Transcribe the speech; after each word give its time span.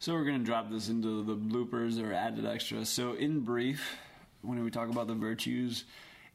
So 0.00 0.14
we're 0.14 0.24
going 0.24 0.38
to 0.38 0.44
drop 0.44 0.70
this 0.70 0.88
into 0.88 1.24
the 1.24 1.34
bloopers 1.34 2.00
or 2.00 2.12
added 2.12 2.46
extra. 2.46 2.84
So 2.84 3.14
in 3.14 3.40
brief, 3.40 3.98
when 4.42 4.62
we 4.62 4.70
talk 4.70 4.90
about 4.90 5.08
the 5.08 5.14
virtues, 5.14 5.84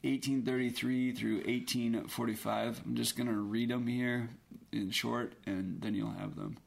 1833 0.02 1.12
through 1.12 1.36
1845, 1.36 2.82
I'm 2.84 2.94
just 2.94 3.16
going 3.16 3.28
to 3.28 3.32
read 3.32 3.70
them 3.70 3.86
here 3.86 4.28
in 4.70 4.90
short, 4.90 5.32
and 5.46 5.80
then 5.80 5.94
you'll 5.94 6.10
have 6.10 6.36
them. 6.36 6.58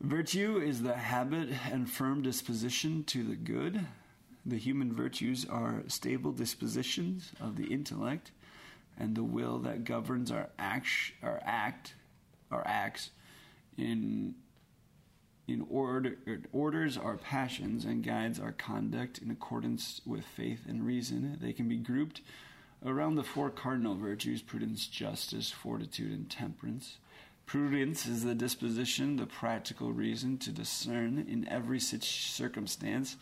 Virtue 0.00 0.62
is 0.64 0.82
the 0.82 0.94
habit 0.94 1.50
and 1.70 1.90
firm 1.90 2.22
disposition 2.22 3.04
to 3.04 3.22
the 3.22 3.36
good. 3.36 3.84
The 4.46 4.56
human 4.56 4.94
virtues 4.94 5.44
are 5.44 5.82
stable 5.88 6.32
dispositions 6.32 7.32
of 7.38 7.56
the 7.56 7.66
intellect 7.66 8.32
and 8.98 9.14
the 9.14 9.24
will 9.24 9.58
that 9.58 9.84
governs 9.84 10.30
our 10.30 10.48
act, 10.58 10.88
our 11.22 11.40
act, 11.44 11.94
our 12.50 12.62
acts 12.66 13.10
in 13.76 14.34
in 15.48 15.66
order 15.68 16.16
orders 16.52 16.96
our 16.96 17.16
passions 17.16 17.84
and 17.84 18.04
guides 18.04 18.38
our 18.38 18.52
conduct 18.52 19.18
in 19.18 19.30
accordance 19.30 20.00
with 20.06 20.24
faith 20.24 20.60
and 20.68 20.86
reason. 20.86 21.38
They 21.40 21.52
can 21.52 21.68
be 21.68 21.76
grouped 21.76 22.20
around 22.84 23.16
the 23.16 23.24
four 23.24 23.50
cardinal 23.50 23.96
virtues: 23.96 24.42
prudence, 24.42 24.86
justice, 24.86 25.50
fortitude, 25.50 26.12
and 26.12 26.30
temperance. 26.30 26.98
Prudence 27.44 28.06
is 28.06 28.22
the 28.24 28.36
disposition, 28.36 29.16
the 29.16 29.26
practical 29.26 29.92
reason 29.92 30.38
to 30.38 30.50
discern 30.50 31.26
in 31.28 31.46
every 31.48 31.80
such 31.80 32.30
circumstance 32.30 33.16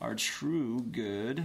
our 0.00 0.14
true 0.14 0.80
good 0.80 1.44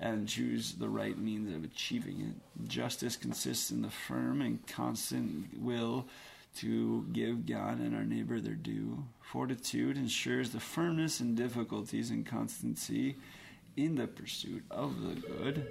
and 0.00 0.26
choose 0.26 0.72
the 0.72 0.88
right 0.88 1.18
means 1.18 1.54
of 1.54 1.62
achieving 1.62 2.20
it. 2.20 2.68
Justice 2.68 3.16
consists 3.16 3.70
in 3.70 3.82
the 3.82 3.90
firm 3.90 4.40
and 4.40 4.66
constant 4.66 5.46
will 5.60 6.06
to 6.56 7.06
give 7.12 7.46
God 7.46 7.78
and 7.78 7.94
our 7.94 8.04
neighbor 8.04 8.40
their 8.40 8.54
due. 8.54 9.04
Fortitude 9.20 9.96
ensures 9.96 10.50
the 10.50 10.60
firmness 10.60 11.20
in 11.20 11.34
difficulties 11.34 12.10
and 12.10 12.26
constancy 12.26 13.16
in 13.76 13.94
the 13.94 14.06
pursuit 14.06 14.64
of 14.70 15.00
the 15.00 15.14
good. 15.14 15.66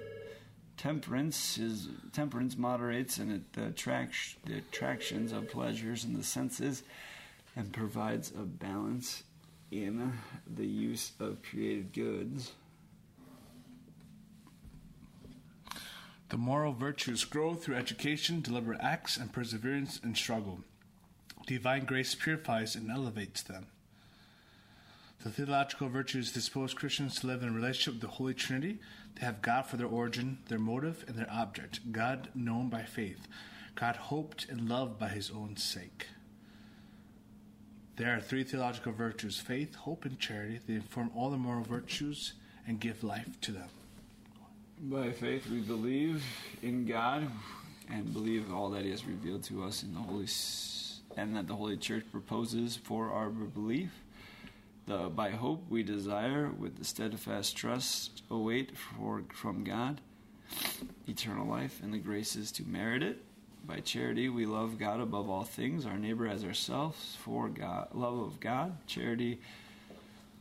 Temperance 0.76 1.58
is 1.58 1.88
temperance 2.12 2.56
moderates 2.56 3.18
and 3.18 3.30
it 3.30 3.60
attracts 3.60 4.36
the 4.46 4.58
attractions 4.58 5.32
of 5.32 5.50
pleasures 5.50 6.04
and 6.04 6.16
the 6.16 6.24
senses 6.24 6.82
and 7.54 7.72
provides 7.72 8.30
a 8.30 8.42
balance 8.42 9.24
in 9.70 10.12
the 10.56 10.66
use 10.66 11.12
of 11.20 11.42
created 11.42 11.92
goods. 11.92 12.52
The 16.30 16.38
moral 16.38 16.72
virtues 16.72 17.24
grow 17.24 17.54
through 17.54 17.74
education, 17.74 18.40
deliberate 18.40 18.80
acts, 18.80 19.16
and 19.16 19.32
perseverance 19.32 20.00
in 20.02 20.14
struggle. 20.14 20.60
Divine 21.44 21.84
grace 21.84 22.14
purifies 22.14 22.76
and 22.76 22.88
elevates 22.88 23.42
them. 23.42 23.66
The 25.24 25.30
theological 25.30 25.88
virtues 25.88 26.32
dispose 26.32 26.72
Christians 26.72 27.18
to 27.20 27.26
live 27.26 27.42
in 27.42 27.48
a 27.48 27.52
relationship 27.52 27.94
with 27.94 28.02
the 28.02 28.16
Holy 28.16 28.32
Trinity, 28.32 28.78
They 29.16 29.26
have 29.26 29.42
God 29.42 29.62
for 29.62 29.76
their 29.76 29.88
origin, 29.88 30.38
their 30.48 30.60
motive, 30.60 31.04
and 31.08 31.16
their 31.16 31.30
object, 31.30 31.90
God 31.90 32.28
known 32.32 32.68
by 32.68 32.84
faith, 32.84 33.26
God 33.74 33.96
hoped 33.96 34.48
and 34.48 34.68
loved 34.68 35.00
by 35.00 35.08
his 35.08 35.32
own 35.32 35.56
sake. 35.56 36.06
There 37.96 38.16
are 38.16 38.20
three 38.20 38.44
theological 38.44 38.92
virtues 38.92 39.40
faith, 39.40 39.74
hope, 39.74 40.04
and 40.04 40.18
charity. 40.18 40.60
They 40.64 40.74
inform 40.74 41.10
all 41.14 41.30
the 41.30 41.36
moral 41.36 41.64
virtues 41.64 42.34
and 42.66 42.80
give 42.80 43.02
life 43.02 43.40
to 43.42 43.52
them. 43.52 43.68
By 44.82 45.10
faith, 45.10 45.46
we 45.46 45.60
believe 45.60 46.24
in 46.62 46.86
God 46.86 47.28
and 47.90 48.14
believe 48.14 48.50
all 48.50 48.70
that 48.70 48.82
He 48.82 48.90
has 48.92 49.04
revealed 49.04 49.42
to 49.44 49.62
us 49.62 49.82
in 49.82 49.92
the 49.92 50.00
Holy, 50.00 50.26
and 51.18 51.36
that 51.36 51.46
the 51.46 51.54
Holy 51.54 51.76
Church 51.76 52.04
proposes 52.10 52.78
for 52.78 53.10
our 53.10 53.28
belief. 53.28 53.90
The, 54.86 55.10
by 55.10 55.32
hope, 55.32 55.66
we 55.68 55.82
desire, 55.82 56.48
with 56.48 56.78
the 56.78 56.86
steadfast 56.86 57.54
trust, 57.58 58.22
await 58.30 58.72
for 58.78 59.22
from 59.34 59.64
God 59.64 60.00
eternal 61.06 61.46
life 61.46 61.80
and 61.82 61.92
the 61.92 61.98
graces 61.98 62.50
to 62.52 62.64
merit 62.64 63.02
it. 63.02 63.22
By 63.66 63.80
charity, 63.80 64.30
we 64.30 64.46
love 64.46 64.78
God 64.78 65.02
above 65.02 65.28
all 65.28 65.44
things, 65.44 65.84
our 65.84 65.98
neighbor 65.98 66.26
as 66.26 66.42
ourselves. 66.42 67.18
For 67.22 67.50
God, 67.50 67.88
love 67.92 68.18
of 68.18 68.40
God, 68.40 68.78
charity 68.86 69.40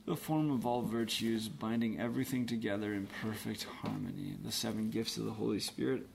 the 0.09 0.15
form 0.15 0.49
of 0.49 0.65
all 0.65 0.81
virtues, 0.81 1.47
binding 1.47 1.99
everything 1.99 2.47
together 2.47 2.95
in 2.95 3.07
perfect 3.21 3.65
harmony. 3.65 4.33
The 4.43 4.51
seven 4.51 4.89
gifts 4.89 5.17
of 5.17 5.25
the 5.25 5.31
Holy 5.31 5.59
Spirit 5.59 6.07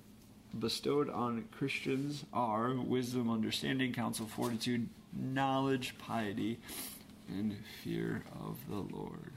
bestowed 0.58 1.08
on 1.08 1.44
Christians 1.56 2.24
are 2.32 2.74
wisdom, 2.74 3.30
understanding, 3.30 3.92
counsel, 3.92 4.26
fortitude, 4.26 4.88
knowledge, 5.16 5.94
piety, 5.96 6.58
and 7.28 7.56
fear 7.84 8.24
of 8.44 8.58
the 8.68 8.96
Lord. 8.96 9.30